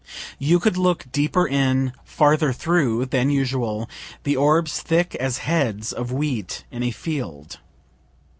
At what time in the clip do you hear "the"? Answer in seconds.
4.23-4.35